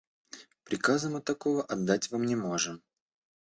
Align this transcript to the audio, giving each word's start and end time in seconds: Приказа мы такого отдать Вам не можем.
Приказа 0.69 1.11
мы 1.11 1.21
такого 1.21 1.61
отдать 1.63 2.09
Вам 2.09 2.25
не 2.25 2.35
можем. 2.35 2.81